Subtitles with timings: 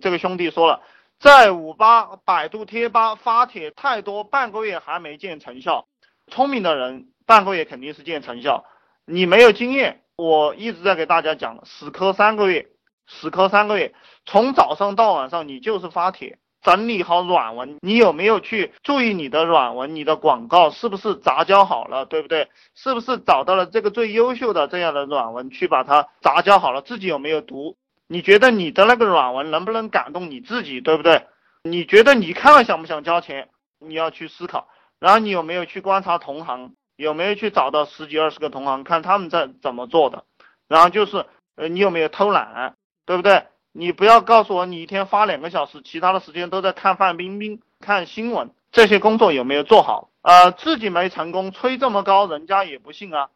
[0.00, 0.80] 这个兄弟说了，
[1.18, 5.88] 在五八、百度贴吧发帖太多，半个月还没见成效。
[6.28, 8.64] 聪明的人半个月肯定是见成效，
[9.04, 12.68] 你没有经验，我一直在给大家讲，死磕三个月，
[13.06, 13.92] 死磕三个月，
[14.24, 16.38] 从早上到晚上你就是发帖。
[16.60, 19.94] 整理好软文，你有没有去注意你的软文？
[19.94, 22.48] 你的广告是不是杂交好了，对不对？
[22.74, 26.82] 是不是找到了这个最优秀的这样的软文去把它杂交好了？
[26.82, 27.76] 自己有没有读？
[28.08, 31.26] 你觉得你的那个软文能不能感动你自己，对不对？
[31.62, 33.50] 你觉得你看了想不想交钱？
[33.78, 34.68] 你要去思考。
[34.98, 36.72] 然后你有没有去观察同行？
[36.96, 40.24] 有没有去找到十几二十个同行，看他们在怎么做的？
[40.66, 42.74] 然后就是，呃，你有没有偷懒，
[43.06, 43.44] 对不对？
[43.72, 50.08] 你不要告诉我你一天发两个小时，其他的时间都在看范冰冰、看新闻，这些工作有没有做好？
[50.22, 53.28] 呃，自己没成功，吹这么高，人家也不信啊。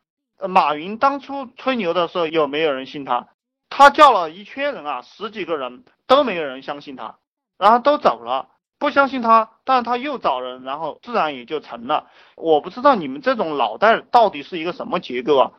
[0.49, 3.29] 马云当初吹牛的时候，有没有人信他？
[3.75, 7.17] 他叫了一圈人啊，十几个人都没有人相信他，
[7.57, 12.11] 然后都走了，不相信他，但是他又找人，然后自然也就成了。
[12.37, 15.53] 我不知道你们这种脑袋到底是一个什么结构啊？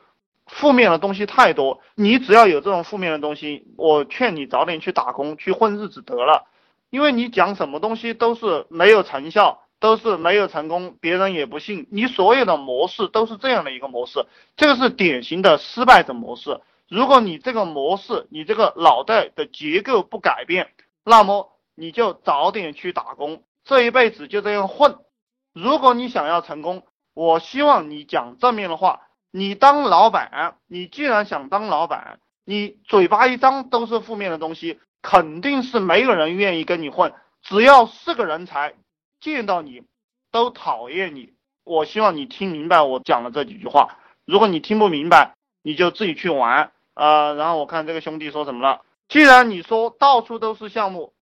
[0.46, 6.46] 负面的东西太多，你只要有这种负面的东西，我劝你早点去打工去混日子得了，
[6.92, 11.88] 因为你讲什么东西都是没有成效，都是没有成功，别人也不信。
[11.90, 16.62] 你所有的模式都是这样的一个模式，这个是典型的失败者模式。
[16.90, 20.72] 如果你这个模式，你这个脑袋的结构不改变，
[21.04, 24.98] 那么你就早点去打工，这一辈子就这样混。
[25.54, 29.02] 如果你想要成功，我希望你讲正面的话。
[29.36, 37.12] 你当老板，你既然想当老板，你嘴巴一张都是负面的东西，肯定是没有人愿意跟你混。
[37.42, 38.76] 只要是个人才，
[39.20, 39.82] 见到你
[40.32, 41.34] 都讨厌你。
[41.64, 43.98] 我希望你听明白我讲的这几句话。
[44.26, 45.34] 如果你听不明白，
[45.64, 46.72] 你就自己去玩。
[46.94, 48.82] 呃，然后我看这个兄弟说什么了。
[49.10, 51.14] 既然你说到处都是项目，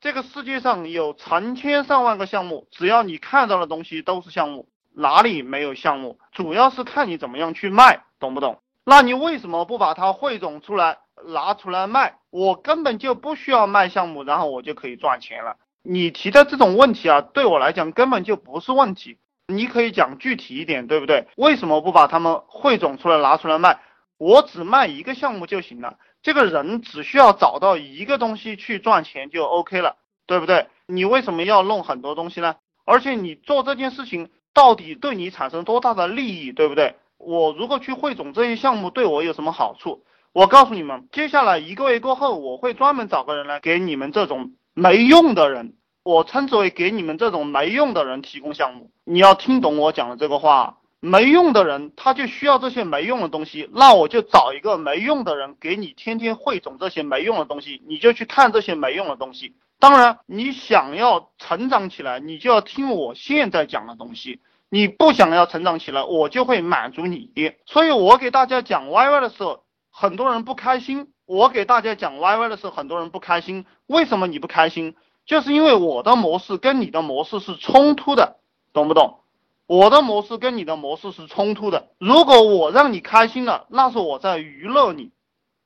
[0.00, 4.68] 这个世界上有成千上万个项目，只要你看到的东西都是项目。
[4.94, 8.60] 哪里没有项目，主要是看你怎么样去卖，懂不懂？
[8.84, 12.18] 那你为什么不把它汇总出来拿出来卖？
[12.30, 15.56] 我根本就不需要卖项目，然后我就可以赚钱了。
[15.82, 19.18] 你提的这种问题啊，对我来讲根本就不是问题。
[19.48, 21.26] 你可以讲具体一点，对不对？
[21.36, 23.80] 为什么不把他们汇总出来拿出来卖？
[24.16, 25.98] 我只卖一个项目就行了。
[26.22, 30.68] 这个人只需要找到一个东西去赚钱就 OK 了，对不对？
[30.86, 32.56] 你为什么要弄很多东西呢？
[32.84, 34.30] 而且你做这件事情。
[34.54, 36.96] 到底对你产生多大的利益，对不对？
[37.16, 40.02] 我如果去汇总这些项目，对我有什么好处？
[40.32, 45.74] 我告诉你们，接下来一个月过后，我会专门找个人来给你们这种没用的人，
[46.08, 48.90] 我称之为给你们这种没用的人提供项目。
[49.04, 59.54] 你要听懂我讲的这个话，没用的人他就需要这些没用的东西，那我就找一个没用的人给你天天汇总这些没用的东西，你就去看这些没用的东西。
[59.78, 64.40] 当然，你想要成长起来，你就要听我现在讲的东西。
[64.70, 67.30] 你不想要成长起来，我就会满足你。
[67.66, 71.12] 所以我给大家讲 YY 的时候，很多人不开心。
[71.26, 73.66] 我给大家讲 YY 的时候，很多人不开心。
[73.86, 74.94] 为什么你不开心？
[75.28, 78.38] 就是因为我的模式跟你的模式是冲突的，
[78.72, 79.18] 懂不懂？
[79.66, 81.90] 我的模式跟你的模式是冲突的。
[81.98, 85.10] 如果我让你开心了，那是我在娱乐你，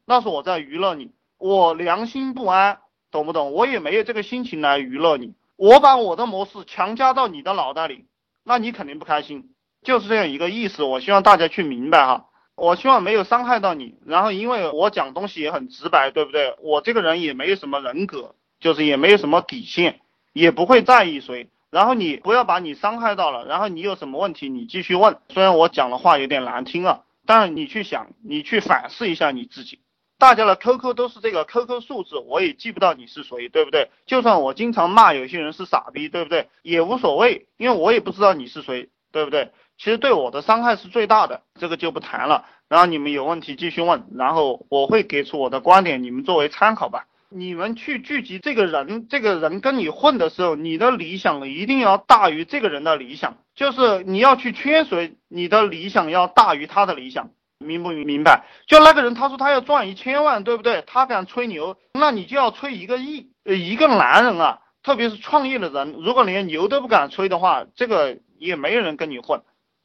[0.05, 1.13] 那是我在娱乐你。
[1.39, 2.81] 我良心不安，
[3.13, 3.53] 懂不懂？
[3.53, 5.33] 我也没有这个心情来娱乐你。
[5.55, 8.07] 我把我的模式强加到你的脑袋里。
[8.43, 9.51] 那你肯定不开心，
[9.85, 10.83] 就是这样一个意思。
[10.83, 13.95] 我希望大家去明白哈，我希望没有伤害到你。
[14.05, 16.57] 然后因为我讲东西也很直白，对不对？
[16.63, 20.01] 我这个人也没有什么人格，就是也没有什么底线，
[20.33, 21.49] 也不会在意谁。
[21.71, 25.19] 然后你不要把你伤害到了，然后你有什么问题你继续问。
[25.29, 29.81] 虽然我讲的话有点难听啊，但是你去想，你去反思一下你自己。
[30.19, 33.91] 大家的 QQ 都是这个 QQ 数字，我也记不到你是谁，对不对？
[34.07, 36.49] 就算我经常骂有些人是傻逼，对不对？
[36.63, 39.51] 也无所谓，因为我也不知道你是谁，对不对？
[39.79, 42.45] 其实对我的伤害是最大的，这个就不谈了。
[42.69, 47.07] 然后你们有问题继续问，然后我会给出我的观点，你们作为参考吧。
[47.35, 57.31] 你们去聚集这个人，这个人跟你混的时候，你的理想一定要大于这个人的理想，就是你要去圈谁，你的理想要大于他的理想。
[57.65, 58.45] 明不明白？
[58.67, 60.83] 就那个人，他说他要赚一千万，对不对？
[60.85, 63.31] 他敢吹牛，那你就要吹一个亿。
[63.45, 69.43] 呃，一个男人啊，特别是创业的人，如果连牛都不敢吹的话，这个也没有人跟你混，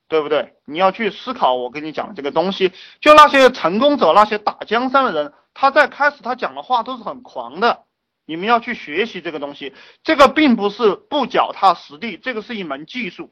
[0.10, 0.54] 对不对？
[0.66, 2.72] 你要去思考我跟你讲这个东西。
[3.00, 7.86] 就那些成功者，那些打江山的人，他在开始他讲的话都是很狂的。
[8.28, 9.74] 你们要去学习这个东西，
[10.04, 13.32] 这个并不是不脚踏实地，这个是一门技术，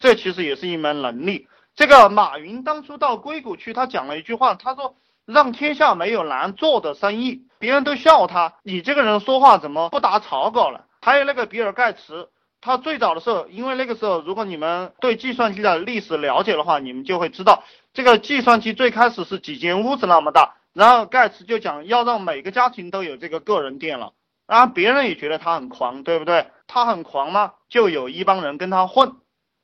[0.00, 1.46] 这其实也是一门能力。
[1.76, 10.86] 这个马云当初到硅谷去，他讲了一句话，他说：“让天下没有难做的生意，别人都笑他，你这个人说话怎么不打草稿了？
[11.00, 12.30] 还有那个比尔盖茨，
[12.62, 17.62] 他最早的时候，因为那个时候，如果你们对计算机的历史了解的话，你们就会知道，
[17.92, 24.12] 这个计算机最开始是几间屋子那么大，然后盖茨就讲要让每个家庭都有这个个人电脑，
[24.46, 26.48] 然后别人也觉得他很狂，对不对？
[26.66, 27.54] 他很狂吗？
[27.70, 29.16] 就有一帮人跟他混，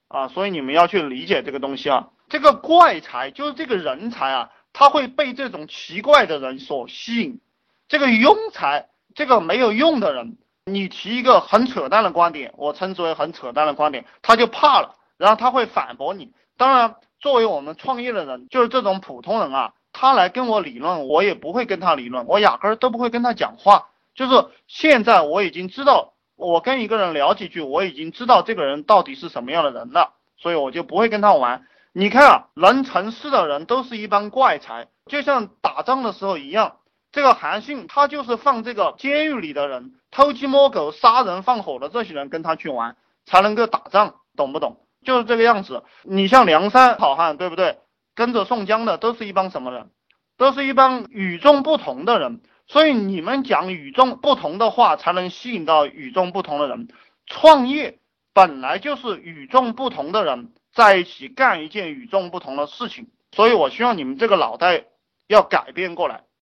[0.08, 7.40] 啊，所以你们要去理解这个东西啊，这个怪才就是这个人才啊，他会被这种奇怪的人所吸引，
[7.88, 10.38] 这个庸才，这个没有用的人。
[10.64, 16.32] 你提一个很扯淡的观点，我称之为很扯淡的观点，他就怕了，然后他会反驳你。
[16.56, 23.86] 当然，作为我们创业的人，就是这种普通人啊，他来跟我理论，我也不会跟他理论，我压根儿都不会跟他讲话。
[24.16, 31.64] 就是现在我已经知道，我跟一个人聊几句，我已经知道这个人到底是什么样的人了，所以我就不会跟他玩。
[31.92, 36.78] 你看啊，能成事的人都是一帮怪才，就像打仗的时候一样。
[37.12, 44.78] 这个韩信他就是放这个监狱里的人，偷鸡摸狗、杀人放火的这些人跟他去玩，才能够打仗，懂不懂？
[45.04, 45.84] 就是这个样子。
[46.02, 47.78] 你像梁山好汉，对不对？
[48.14, 49.90] 跟着宋江的都是一帮什么人？
[50.36, 52.40] 都是一帮与众不同的人。
[52.66, 56.88] 所以你们讲与众不同的话，才能吸引到与众不同的人。
[57.26, 57.98] 创业
[58.32, 63.08] 本来就是与众不同的人在一起干一件与众不同的事情。
[63.30, 64.84] 所以我希望你们这个脑袋
[65.26, 66.24] 要改变过来。